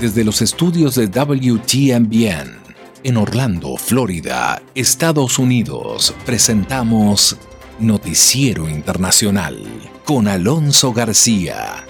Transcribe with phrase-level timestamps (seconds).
[0.00, 2.56] Desde los estudios de WTMBN
[3.02, 7.36] en Orlando, Florida, Estados Unidos, presentamos
[7.80, 9.60] Noticiero Internacional
[10.04, 11.84] con Alonso García.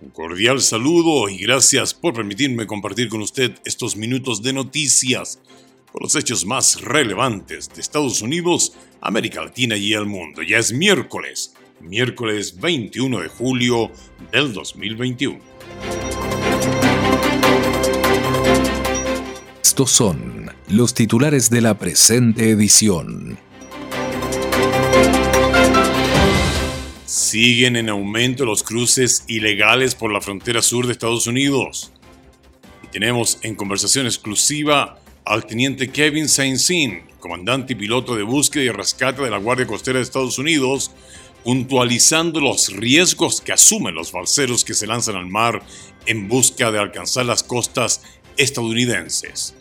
[0.00, 5.40] Un cordial saludo y gracias por permitirme compartir con usted estos minutos de noticias
[5.90, 10.42] con los hechos más relevantes de Estados Unidos, América Latina y el mundo.
[10.42, 13.90] Ya es miércoles, miércoles 21 de julio
[14.32, 15.38] del 2021.
[19.62, 23.38] Estos son los titulares de la presente edición.
[27.06, 31.92] Siguen en aumento los cruces ilegales por la frontera sur de Estados Unidos.
[32.82, 38.70] Y tenemos en conversación exclusiva al teniente Kevin Saint-Sin, comandante y piloto de búsqueda y
[38.70, 40.90] rescate de la Guardia Costera de Estados Unidos,
[41.44, 45.62] puntualizando los riesgos que asumen los balseros que se lanzan al mar
[46.06, 48.02] en busca de alcanzar las costas
[48.36, 49.54] estadounidenses.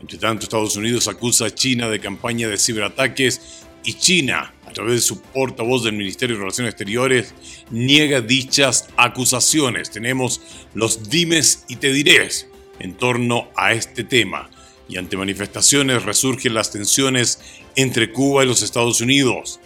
[0.00, 4.94] Entre tanto, Estados Unidos acusa a China de campaña de ciberataques y China, a través
[4.94, 7.34] de su portavoz del Ministerio de Relaciones Exteriores,
[7.70, 9.90] niega dichas acusaciones.
[9.90, 10.40] Tenemos
[10.74, 14.50] los dimes y te dirés en torno a este tema.
[14.88, 17.40] Y ante manifestaciones resurgen las tensiones
[17.76, 19.60] entre Cuba y los Estados Unidos.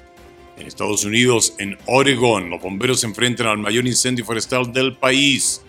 [0.56, 5.62] En Estados Unidos, en Oregon, los bomberos se enfrentan al mayor incendio forestal del país.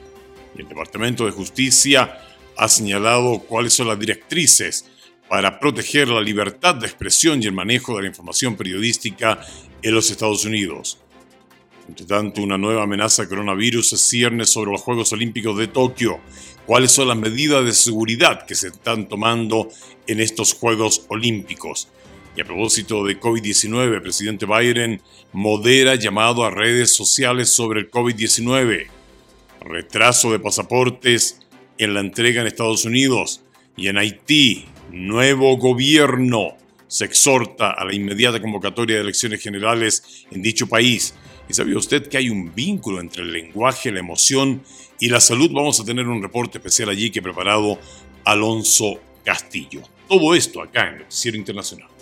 [0.56, 2.20] Y el Departamento de Justicia
[2.56, 4.86] ha señalado cuáles son las directrices
[5.28, 9.40] para proteger la libertad de expresión y el manejo de la información periodística
[9.82, 11.00] en los Estados Unidos.
[11.88, 16.20] Entre tanto, una nueva amenaza de coronavirus se cierne sobre los Juegos Olímpicos de Tokio.
[16.66, 19.70] ¿Cuáles son las medidas de seguridad que se están tomando
[20.08, 21.90] en estos Juegos Olímpicos?
[22.36, 27.90] Y a propósito de COVID-19, el presidente Biden modera llamado a redes sociales sobre el
[27.90, 28.88] COVID-19.
[29.62, 31.40] Retraso de pasaportes
[31.78, 33.42] en la entrega en Estados Unidos
[33.78, 36.58] y en Haití, nuevo gobierno
[36.88, 41.14] se exhorta a la inmediata convocatoria de elecciones generales en dicho país.
[41.48, 44.62] ¿Y sabía usted que hay un vínculo entre el lenguaje, la emoción
[45.00, 45.52] y la salud?
[45.54, 47.80] Vamos a tener un reporte especial allí que ha preparado
[48.26, 49.82] Alonso Castillo.
[50.10, 51.95] Todo esto acá en Noticiero Internacional.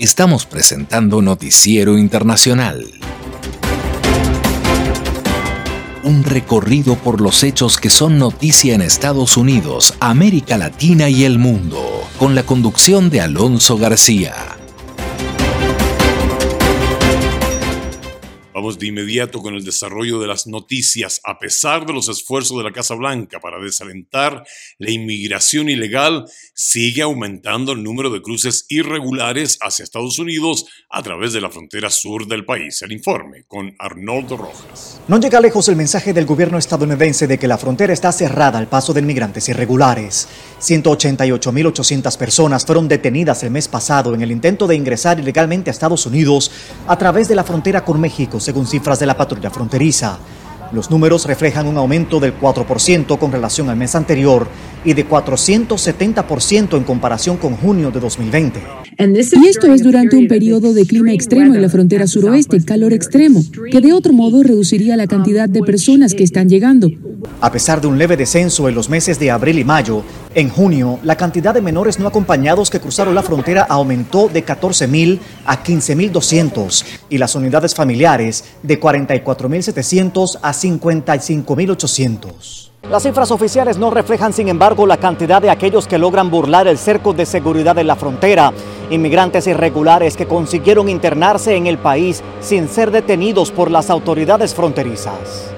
[0.00, 2.86] Estamos presentando Noticiero Internacional
[6.02, 11.38] un recorrido por los hechos que son noticia en Estados Unidos, América Latina y el
[11.38, 11.78] mundo,
[12.18, 14.59] con la conducción de Alonso García.
[18.60, 21.22] Vamos de inmediato con el desarrollo de las noticias.
[21.24, 24.44] A pesar de los esfuerzos de la Casa Blanca para desalentar
[24.76, 31.32] la inmigración ilegal, sigue aumentando el número de cruces irregulares hacia Estados Unidos a través
[31.32, 32.82] de la frontera sur del país.
[32.82, 35.00] El informe con Arnoldo Rojas.
[35.08, 38.68] No llega lejos el mensaje del gobierno estadounidense de que la frontera está cerrada al
[38.68, 40.28] paso de inmigrantes irregulares.
[40.60, 46.04] 188.800 personas fueron detenidas el mes pasado en el intento de ingresar ilegalmente a Estados
[46.04, 46.50] Unidos
[46.86, 50.18] a través de la frontera con México según cifras de la patrulla fronteriza.
[50.72, 54.48] Los números reflejan un aumento del 4% con relación al mes anterior
[54.84, 58.60] y de 470% en comparación con junio de 2020.
[58.98, 63.40] Y esto es durante un periodo de clima extremo en la frontera suroeste, calor extremo,
[63.70, 66.88] que de otro modo reduciría la cantidad de personas que están llegando.
[67.40, 70.02] A pesar de un leve descenso en los meses de abril y mayo,
[70.34, 75.18] en junio la cantidad de menores no acompañados que cruzaron la frontera aumentó de 14.000
[75.46, 82.70] a 15.200 y las unidades familiares de 44.700 a 55.800.
[82.88, 86.78] Las cifras oficiales no reflejan, sin embargo, la cantidad de aquellos que logran burlar el
[86.78, 88.52] cerco de seguridad en la frontera,
[88.90, 95.50] inmigrantes irregulares que consiguieron internarse en el país sin ser detenidos por las autoridades fronterizas.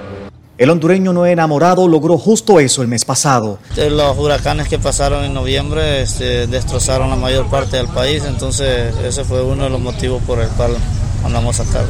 [0.59, 3.59] El hondureño no enamorado logró justo eso el mes pasado.
[3.77, 9.25] Los huracanes que pasaron en noviembre este, destrozaron la mayor parte del país, entonces ese
[9.25, 10.77] fue uno de los motivos por el cual
[11.25, 11.85] andamos acá.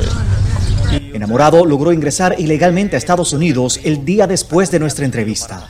[1.13, 5.69] Enamorado logró ingresar ilegalmente a Estados Unidos el día después de nuestra entrevista.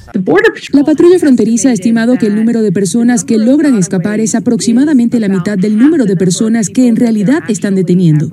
[0.73, 5.19] La patrulla fronteriza ha estimado que el número de personas que logran escapar es aproximadamente
[5.19, 8.31] la mitad del número de personas que en realidad están deteniendo.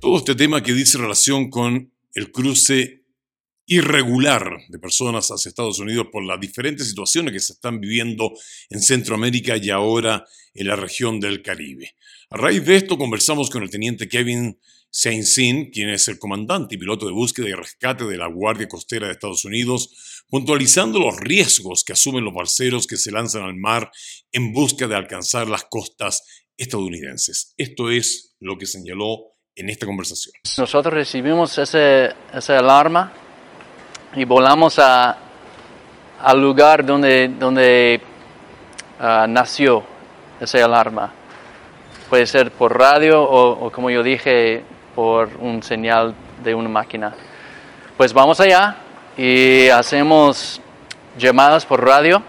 [0.00, 3.03] Todo este tema que dice relación con el cruce
[3.66, 8.32] irregular de personas hacia Estados Unidos por las diferentes situaciones que se están viviendo
[8.70, 11.94] en Centroamérica y ahora en la región del Caribe.
[12.30, 14.58] A raíz de esto conversamos con el teniente Kevin
[14.90, 19.06] Saint-Sin, quien es el comandante y piloto de búsqueda y rescate de la Guardia Costera
[19.06, 23.90] de Estados Unidos, puntualizando los riesgos que asumen los balseros que se lanzan al mar
[24.30, 26.22] en busca de alcanzar las costas
[26.56, 27.54] estadounidenses.
[27.56, 30.34] Esto es lo que señaló en esta conversación.
[30.58, 33.23] Nosotros recibimos ese, esa alarma
[34.16, 35.16] y volamos a,
[36.22, 38.00] al lugar donde, donde
[39.00, 39.82] uh, nació
[40.40, 41.10] esa alarma.
[42.08, 44.62] Puede ser por radio o, como yo dije,
[44.94, 46.14] por un señal
[46.44, 47.12] de una máquina.
[47.96, 48.76] Pues vamos allá
[49.16, 50.60] y hacemos
[51.18, 52.22] llamadas por radio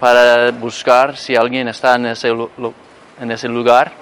[0.00, 2.30] para buscar si alguien está en ese,
[3.20, 3.92] en ese lugar.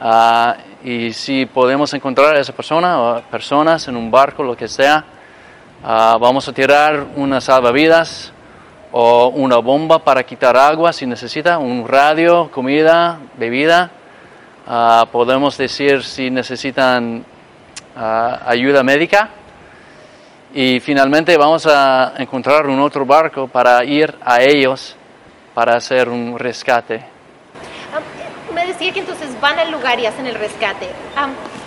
[0.00, 0.54] Uh,
[0.88, 5.04] y si podemos encontrar a esa persona o personas en un barco, lo que sea,
[5.82, 8.32] uh, vamos a tirar unas salvavidas
[8.90, 13.90] o una bomba para quitar agua si necesita, un radio, comida, bebida.
[14.66, 17.24] Uh, podemos decir si necesitan
[17.94, 19.28] ayuda médica.
[20.54, 24.96] Y finalmente vamos a encontrar un otro barco para ir a ellos
[25.54, 27.12] para hacer un rescate
[28.52, 30.88] me decía que entonces van al lugar y hacen el rescate.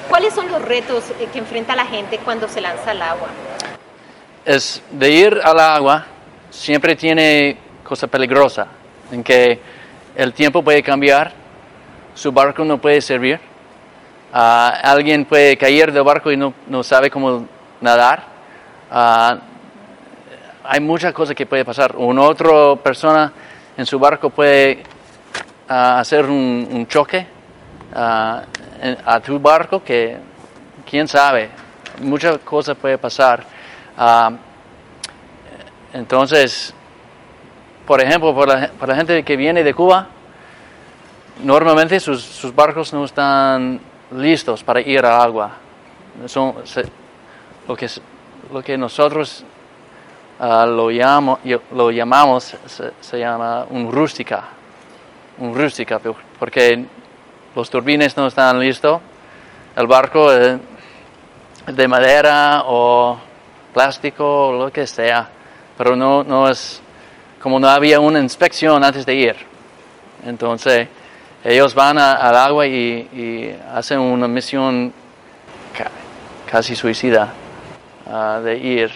[0.10, 3.28] ¿Cuáles son los retos eh, que enfrenta la gente cuando se lanza al agua?
[4.46, 6.06] Es de ir al agua
[6.52, 8.68] siempre tiene cosa peligrosa,
[9.12, 9.60] en que
[10.16, 11.32] el tiempo puede cambiar,
[12.14, 13.40] su barco no puede servir,
[14.32, 14.38] uh,
[14.84, 17.48] alguien puede caer del barco y no, no sabe cómo
[17.82, 18.24] nadar.
[18.92, 19.40] Uh,
[20.64, 21.96] hay muchas cosas que puede pasar.
[21.96, 23.34] Una otra persona
[23.76, 24.84] en su barco puede
[25.68, 27.26] a hacer un, choque
[27.96, 30.18] a tu barco que,
[30.88, 31.50] quién sabe,
[32.00, 33.55] muchas cosas puede pasar.
[35.94, 36.74] Entonces,
[37.86, 40.08] por ejemplo, para la, gente que viene de Cuba,
[41.44, 43.80] normalmente sus, barcos no están
[44.12, 45.52] listos para ir al agua.
[46.28, 46.56] Son,
[47.68, 47.90] lo, que,
[48.52, 49.44] lo que nosotros
[50.40, 51.40] lo, llamo,
[51.72, 54.56] lo llamamos se, se llama un rústica
[55.38, 56.00] un rústica,
[56.40, 56.86] porque
[57.56, 59.02] los turbines no están listos,
[59.76, 60.58] el barco es
[61.68, 63.18] de madera o
[63.76, 65.28] plástico o lo que sea,
[65.78, 66.82] pero no, no es
[67.42, 69.36] como no había una inspección antes de ir.
[70.26, 70.88] Entonces,
[71.44, 74.94] ellos van al agua y, hacen una misión
[76.50, 77.34] casi suicida
[78.10, 78.92] ah, de ir.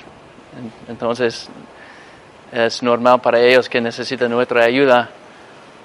[0.88, 1.50] Entonces,
[2.54, 5.10] es normal para ellos que necesiten nuestra ayuda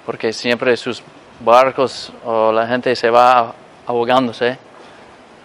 [0.05, 1.03] porque siempre sus
[1.41, 3.53] barcos o la gente se va
[3.85, 4.57] ahogándose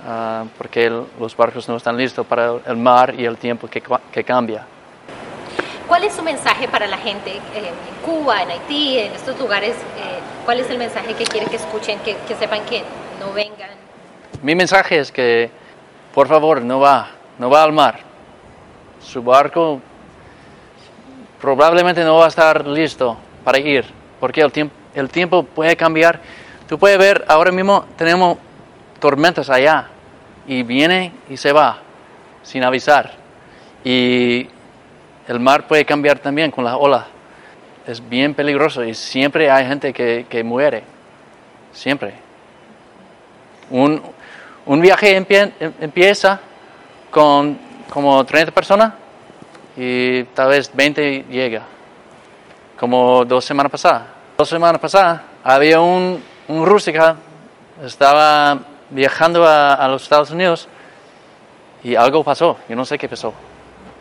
[0.06, 3.82] uh, porque los barcos no están listos para el mar y el tiempo que,
[4.12, 4.66] que cambia.
[5.86, 9.72] ¿Cuál es su mensaje para la gente eh, en Cuba, en Haití, en estos lugares?
[9.72, 12.84] Eh, ¿Cuál es el mensaje que quiere que escuchen, que, que, sepan que
[13.18, 13.70] no vengan?
[14.42, 15.50] Mi mensaje es que,
[16.14, 17.08] por favor, no va,
[17.38, 17.98] no va al mar.
[19.02, 19.80] Su barco
[21.40, 26.20] probablemente no va a estar listo para ir porque el tiempo, el tiempo puede cambiar.
[26.68, 28.38] Tú puedes ver, ahora mismo tenemos
[29.00, 29.88] tormentas allá
[30.46, 31.78] y viene y se va
[32.42, 33.12] sin avisar.
[33.84, 34.48] Y
[35.26, 37.06] el mar puede cambiar también con las olas.
[37.86, 40.84] Es bien peligroso y siempre hay gente que, que muere.
[41.72, 42.14] Siempre.
[43.70, 44.02] Un,
[44.66, 46.40] un viaje empieza
[47.10, 47.58] con
[47.90, 48.92] como 30 personas
[49.76, 51.62] y tal vez 20 llega
[52.78, 54.02] como dos semanas pasadas.
[54.36, 57.16] Dos semanas pasadas había un, un rústica,
[57.84, 58.58] estaba
[58.90, 60.68] viajando a, los Estados Unidos
[61.82, 63.32] y algo pasó, yo no sé qué pasó.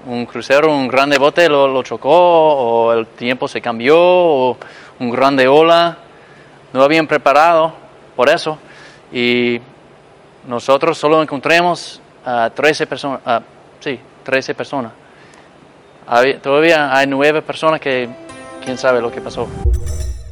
[0.05, 4.58] Un crucero, un grande bote lo, chocó o el tiempo se cambió o
[5.00, 5.98] un grande ola.
[6.74, 7.74] No habían preparado
[8.15, 8.58] por eso
[9.12, 9.60] y
[10.48, 13.22] nosotros solo encontramos a 13 personas,
[13.79, 14.91] sí, 13 personas.
[16.41, 18.10] todavía hay nueve personas que
[18.63, 19.48] quién sabe lo que pasó.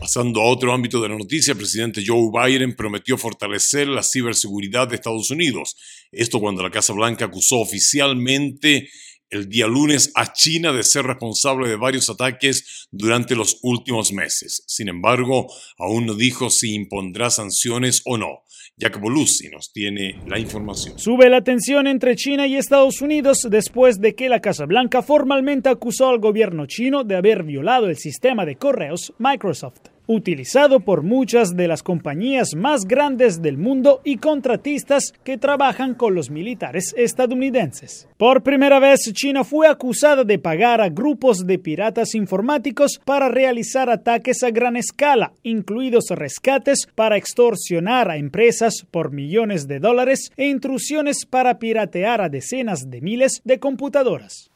[0.07, 4.87] Pasando a otro ámbito de la noticia, el presidente Joe Biden prometió fortalecer la ciberseguridad
[4.87, 5.75] de Estados Unidos.
[6.13, 8.87] Esto cuando la Casa Blanca acusó oficialmente
[9.29, 14.63] el día lunes a China de ser responsable de varios ataques durante los últimos meses.
[14.65, 15.47] Sin embargo,
[15.77, 18.43] aún no dijo si impondrá sanciones o no.
[18.79, 20.97] Jacobo Luzzi nos tiene la información.
[20.97, 25.67] Sube la tensión entre China y Estados Unidos después de que la Casa Blanca formalmente
[25.67, 31.55] acusó al gobierno chino de haber violado el sistema de correos Microsoft utilizado por muchas
[31.55, 38.07] de las compañías más grandes del mundo y contratistas que trabajan con los militares estadounidenses.
[38.17, 43.89] Por primera vez, China fue acusada de pagar a grupos de piratas informáticos para realizar
[43.89, 50.47] ataques a gran escala, incluidos rescates para extorsionar a empresas por millones de dólares e
[50.47, 54.49] intrusiones para piratear a decenas de miles de computadoras.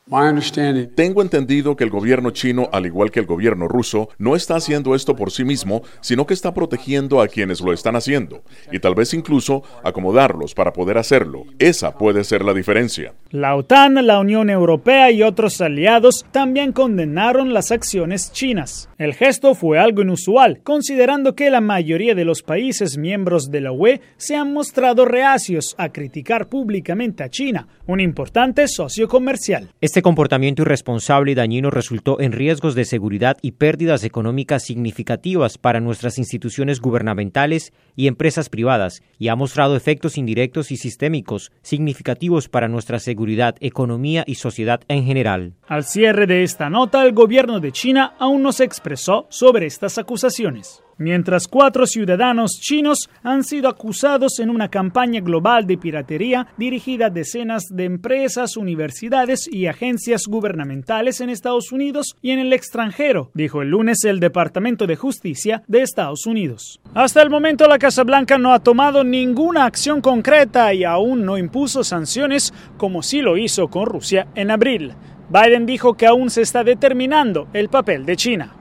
[0.95, 4.93] Tengo entendido que el gobierno chino, al igual que el gobierno ruso, no está haciendo
[4.93, 8.93] esto por sí mismo, sino que está protegiendo a quienes lo están haciendo, y tal
[8.95, 11.45] vez incluso acomodarlos para poder hacerlo.
[11.59, 13.13] Esa puede ser la diferencia.
[13.29, 18.89] La OTAN, la Unión Europea y otros aliados también condenaron las acciones chinas.
[18.97, 23.71] El gesto fue algo inusual, considerando que la mayoría de los países miembros de la
[23.71, 29.69] UE se han mostrado reacios a criticar públicamente a China, un importante socio comercial.
[29.91, 35.81] Este comportamiento irresponsable y dañino resultó en riesgos de seguridad y pérdidas económicas significativas para
[35.81, 42.69] nuestras instituciones gubernamentales y empresas privadas y ha mostrado efectos indirectos y sistémicos significativos para
[42.69, 45.55] nuestra seguridad, economía y sociedad en general.
[45.67, 49.97] Al cierre de esta nota, el gobierno de China aún no se expresó sobre estas
[49.97, 57.07] acusaciones mientras cuatro ciudadanos chinos han sido acusados en una campaña global de piratería dirigida
[57.07, 63.31] a decenas de empresas, universidades y agencias gubernamentales en Estados Unidos y en el extranjero,
[63.33, 66.79] dijo el lunes el Departamento de Justicia de Estados Unidos.
[66.93, 71.37] Hasta el momento la Casa Blanca no ha tomado ninguna acción concreta y aún no
[71.37, 74.93] impuso sanciones como sí lo hizo con Rusia en abril.
[75.29, 78.53] Biden dijo que aún se está determinando el papel de China.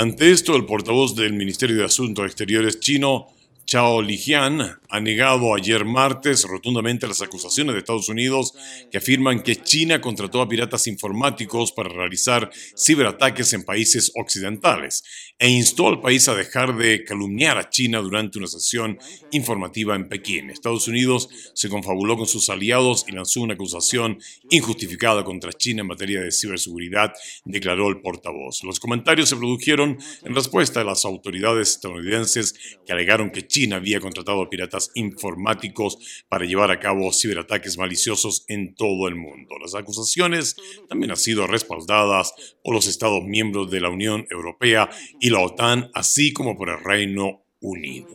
[0.00, 3.26] Ante esto, el portavoz del Ministerio de Asuntos Exteriores chino
[3.66, 8.54] Chao Lijian ha negado ayer martes rotundamente las acusaciones de Estados Unidos
[8.92, 15.02] que afirman que China contrató a piratas informáticos para realizar ciberataques en países occidentales
[15.38, 18.98] e instó al país a dejar de calumniar a China durante una sesión
[19.30, 20.50] informativa en Pekín.
[20.50, 24.18] Estados Unidos se confabuló con sus aliados y lanzó una acusación
[24.50, 27.12] injustificada contra China en materia de ciberseguridad,
[27.44, 28.64] declaró el portavoz.
[28.64, 32.54] Los comentarios se produjeron en respuesta a las autoridades estadounidenses
[32.84, 38.44] que alegaron que China había contratado a piratas informáticos para llevar a cabo ciberataques maliciosos
[38.48, 39.56] en todo el mundo.
[39.60, 40.56] Las acusaciones
[40.88, 42.32] también han sido respaldadas
[42.64, 44.90] por los Estados miembros de la Unión Europea
[45.20, 48.08] y la OTAN, así como por el Reino Unido.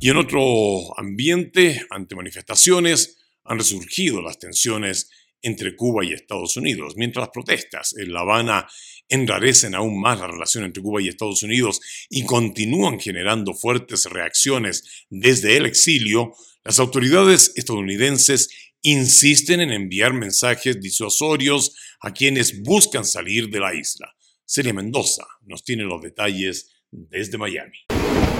[0.00, 5.10] Y en otro ambiente, ante manifestaciones, han resurgido las tensiones
[5.42, 6.94] entre Cuba y Estados Unidos.
[6.96, 8.66] Mientras las protestas en La Habana
[9.08, 15.06] enrarecen aún más la relación entre Cuba y Estados Unidos y continúan generando fuertes reacciones
[15.10, 16.32] desde el exilio,
[16.64, 18.48] las autoridades estadounidenses
[18.82, 24.14] insisten en enviar mensajes disuasorios a quienes buscan salir de la isla.
[24.52, 27.86] Celia Mendoza nos tiene los detalles desde Miami.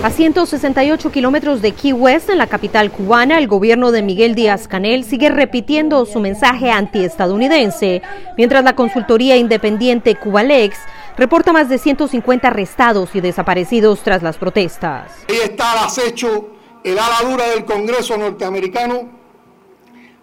[0.03, 4.67] A 168 kilómetros de Key West, en la capital cubana, el gobierno de Miguel Díaz
[4.67, 8.01] Canel sigue repitiendo su mensaje antiestadounidense,
[8.35, 10.79] mientras la consultoría independiente Cubalex
[11.15, 15.13] reporta más de 150 arrestados y desaparecidos tras las protestas.
[15.29, 16.49] Ahí está el acecho,
[16.83, 19.09] el ala dura del Congreso norteamericano,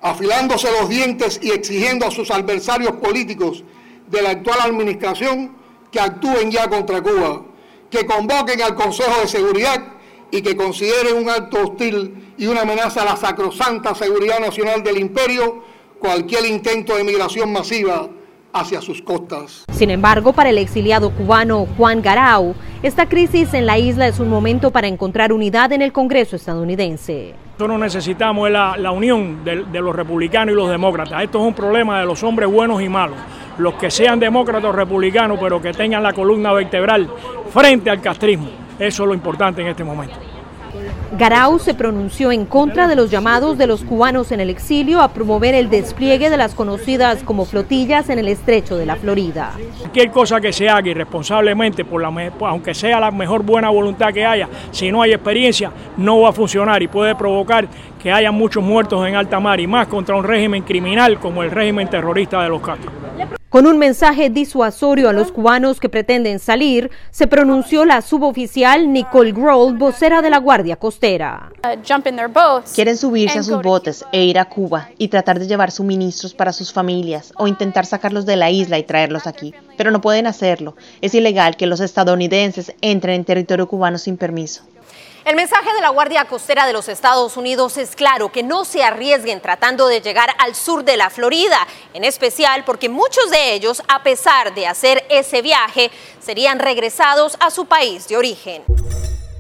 [0.02, 3.64] afilándose los dientes y exigiendo a sus adversarios políticos
[4.10, 5.56] de la actual administración
[5.90, 7.42] que actúen ya contra Cuba
[7.90, 9.82] que convoquen al Consejo de Seguridad
[10.30, 14.98] y que consideren un acto hostil y una amenaza a la sacrosanta seguridad nacional del
[14.98, 15.64] imperio
[15.98, 18.08] cualquier intento de migración masiva
[18.52, 19.64] hacia sus costas.
[19.72, 24.28] Sin embargo, para el exiliado cubano Juan Garau, esta crisis en la isla es un
[24.28, 27.34] momento para encontrar unidad en el Congreso estadounidense.
[27.58, 31.24] Nosotros necesitamos la, la unión de, de los republicanos y los demócratas.
[31.24, 33.16] Esto es un problema de los hombres buenos y malos
[33.58, 37.10] los que sean demócratas o republicanos, pero que tengan la columna vertebral
[37.50, 38.48] frente al castrismo.
[38.78, 40.27] Eso es lo importante en este momento.
[41.16, 45.08] Garau se pronunció en contra de los llamados de los cubanos en el exilio a
[45.08, 49.52] promover el despliegue de las conocidas como flotillas en el estrecho de la Florida.
[49.80, 54.48] Cualquier cosa que se haga irresponsablemente, por aunque sea la mejor buena voluntad que haya,
[54.70, 57.66] si no hay experiencia, no va a funcionar y puede provocar
[58.02, 61.50] que haya muchos muertos en alta mar y más contra un régimen criminal como el
[61.50, 63.37] régimen terrorista de los Castro.
[63.50, 69.32] Con un mensaje disuasorio a los cubanos que pretenden salir, se pronunció la suboficial Nicole
[69.32, 71.50] Grohl, vocera de la Guardia Costera.
[72.74, 76.52] Quieren subirse a sus botes e ir a Cuba y tratar de llevar suministros para
[76.52, 80.76] sus familias o intentar sacarlos de la isla y traerlos aquí, pero no pueden hacerlo.
[81.00, 84.64] Es ilegal que los estadounidenses entren en territorio cubano sin permiso.
[85.28, 88.82] El mensaje de la Guardia Costera de los Estados Unidos es claro, que no se
[88.82, 93.82] arriesguen tratando de llegar al sur de la Florida, en especial porque muchos de ellos,
[93.88, 98.62] a pesar de hacer ese viaje, serían regresados a su país de origen.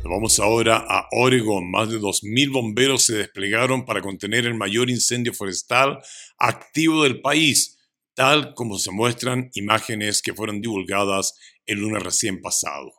[0.04, 1.70] Vamos ahora a Oregon.
[1.70, 6.00] Más de 2.000 bomberos se desplegaron para contener el mayor incendio forestal
[6.36, 7.78] activo del país,
[8.12, 11.32] tal como se muestran imágenes que fueron divulgadas
[11.64, 12.92] el lunes recién pasado.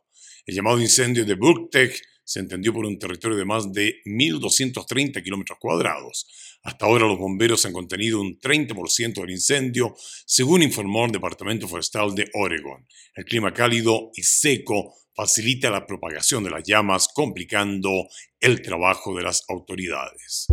[0.48, 5.58] El llamado incendio de Burktech se entendió por un territorio de más de 1.230 kilómetros
[5.60, 6.28] cuadrados.
[6.62, 9.96] Hasta ahora los bomberos han contenido un 30% del incendio,
[10.28, 12.86] según informó el Departamento Forestal de Oregon.
[13.16, 18.08] El clima cálido y seco facilita la propagación de las llamas, complicando
[18.40, 20.46] el trabajo de las autoridades.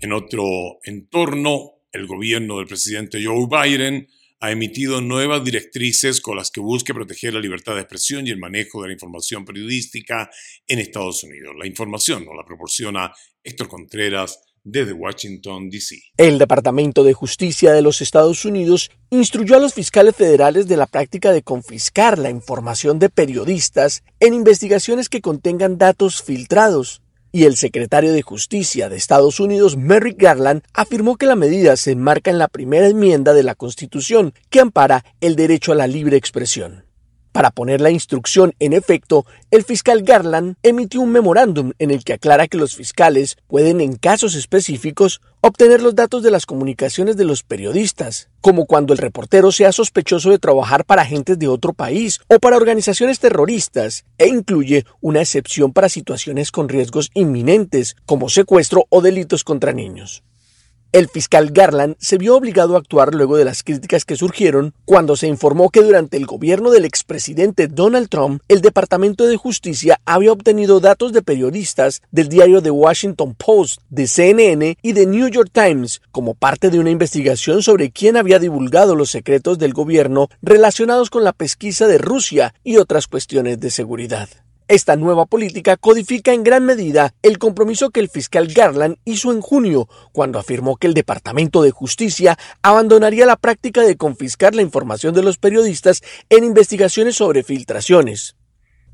[0.00, 4.08] En otro entorno, el gobierno del presidente Joe Biden
[4.42, 8.40] ha emitido nuevas directrices con las que busca proteger la libertad de expresión y el
[8.40, 10.28] manejo de la información periodística
[10.66, 11.54] en Estados Unidos.
[11.56, 13.12] La información nos la proporciona
[13.44, 15.96] Héctor Contreras desde Washington, D.C.
[16.16, 20.86] El Departamento de Justicia de los Estados Unidos instruyó a los fiscales federales de la
[20.86, 27.00] práctica de confiscar la información de periodistas en investigaciones que contengan datos filtrados
[27.32, 31.92] y el secretario de Justicia de Estados Unidos, Merrick Garland, afirmó que la medida se
[31.92, 36.18] enmarca en la primera enmienda de la Constitución, que ampara el derecho a la libre
[36.18, 36.84] expresión.
[37.32, 42.12] Para poner la instrucción en efecto, el fiscal Garland emitió un memorándum en el que
[42.12, 47.24] aclara que los fiscales pueden, en casos específicos, obtener los datos de las comunicaciones de
[47.24, 52.20] los periodistas, como cuando el reportero sea sospechoso de trabajar para agentes de otro país
[52.28, 58.84] o para organizaciones terroristas, e incluye una excepción para situaciones con riesgos inminentes, como secuestro
[58.90, 60.22] o delitos contra niños.
[60.92, 65.16] El fiscal Garland se vio obligado a actuar luego de las críticas que surgieron cuando
[65.16, 70.32] se informó que durante el gobierno del expresidente Donald Trump, el Departamento de Justicia había
[70.32, 75.48] obtenido datos de periodistas del diario The Washington Post, de CNN y de New York
[75.50, 81.08] Times como parte de una investigación sobre quién había divulgado los secretos del gobierno relacionados
[81.08, 84.28] con la pesquisa de Rusia y otras cuestiones de seguridad.
[84.72, 89.42] Esta nueva política codifica en gran medida el compromiso que el fiscal Garland hizo en
[89.42, 95.12] junio, cuando afirmó que el Departamento de Justicia abandonaría la práctica de confiscar la información
[95.12, 96.00] de los periodistas
[96.30, 98.34] en investigaciones sobre filtraciones.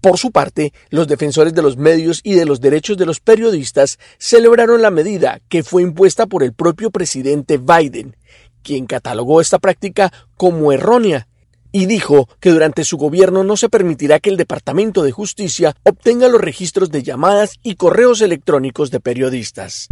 [0.00, 4.00] Por su parte, los defensores de los medios y de los derechos de los periodistas
[4.18, 8.16] celebraron la medida que fue impuesta por el propio presidente Biden,
[8.64, 11.28] quien catalogó esta práctica como errónea
[11.72, 16.28] y dijo que durante su gobierno no se permitirá que el Departamento de Justicia obtenga
[16.28, 19.88] los registros de llamadas y correos electrónicos de periodistas.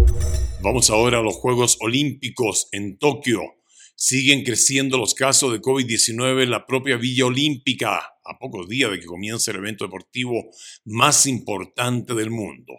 [0.62, 3.40] Vamos ahora a los Juegos Olímpicos en Tokio.
[3.94, 9.00] Siguen creciendo los casos de COVID-19 en la propia Villa Olímpica, a pocos días de
[9.00, 10.50] que comience el evento deportivo
[10.84, 12.74] más importante del mundo.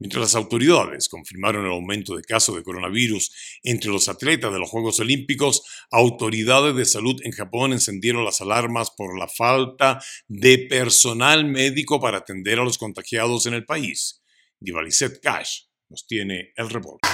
[0.00, 4.70] Mientras las autoridades confirmaron el aumento de casos de coronavirus entre los atletas de los
[4.70, 11.44] Juegos Olímpicos, autoridades de salud en Japón encendieron las alarmas por la falta de personal
[11.44, 14.22] médico para atender a los contagiados en el país.
[14.58, 17.08] Divaliset Cash nos tiene el reporte.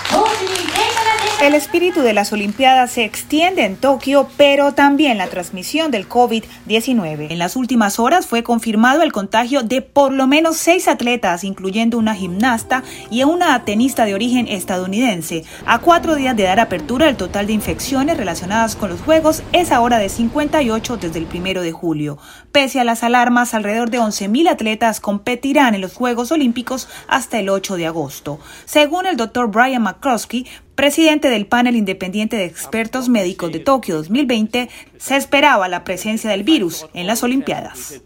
[1.42, 7.30] El espíritu de las Olimpiadas se extiende en Tokio, pero también la transmisión del COVID-19.
[7.30, 11.98] En las últimas horas fue confirmado el contagio de por lo menos seis atletas, incluyendo
[11.98, 15.44] una gimnasta y una tenista de origen estadounidense.
[15.66, 19.72] A cuatro días de dar apertura, el total de infecciones relacionadas con los Juegos es
[19.72, 22.18] ahora de 58 desde el primero de julio.
[22.50, 27.50] Pese a las alarmas, alrededor de 11.000 atletas competirán en los Juegos Olímpicos hasta el
[27.50, 28.40] 8 de agosto.
[28.66, 30.44] Según el doctor Brian McCroskey,
[30.76, 36.44] presidente del panel independiente de expertos médicos de Tokio 2020, se esperaba la presencia del
[36.44, 38.00] virus en las Olimpiadas.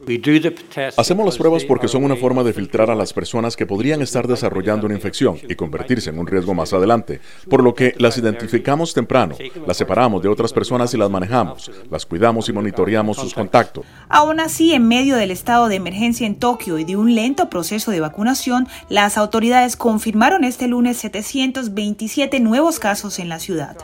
[0.96, 4.28] Hacemos las pruebas porque son una forma de filtrar a las personas que podrían estar
[4.28, 8.94] desarrollando una infección y convertirse en un riesgo más adelante, por lo que las identificamos
[8.94, 13.84] temprano, las separamos de otras personas y las manejamos, las cuidamos y monitoreamos sus contactos.
[14.08, 17.90] Aún así, en medio del estado de emergencia en Tokio y de un lento proceso
[17.90, 23.74] de vacunación, las autoridades confirmaron este lunes 727 nuevos casos en la ciudad.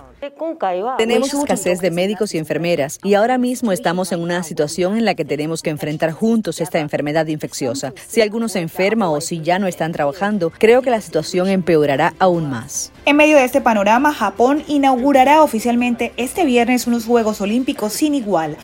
[0.99, 5.15] Tenemos escasez de médicos y enfermeras y ahora mismo estamos en una situación en la
[5.15, 7.95] que tenemos que enfrentar juntos esta enfermedad infecciosa.
[8.07, 12.13] Si alguno se enferma o si ya no están trabajando, creo que la situación empeorará
[12.19, 12.93] aún más.
[13.07, 18.59] En medio de este panorama, Japón inaugurará oficialmente este viernes unos Juegos Olímpicos sin igual.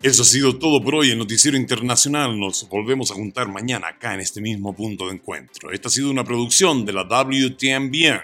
[0.00, 2.38] Eso ha sido todo por hoy en Noticiero Internacional.
[2.38, 5.72] Nos volvemos a juntar mañana acá en este mismo punto de encuentro.
[5.72, 8.20] Esta ha sido una producción de la WTMBN.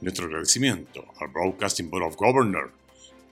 [0.00, 2.72] Nuestro agradecimiento al Broadcasting Board of Governors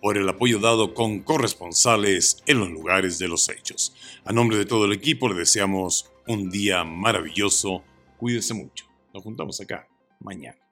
[0.00, 3.92] por el apoyo dado con corresponsales en los lugares de los hechos.
[4.24, 7.82] A nombre de todo el equipo le deseamos un día maravilloso.
[8.18, 8.86] Cuídese mucho.
[9.12, 9.88] Nos juntamos acá
[10.20, 10.67] mañana.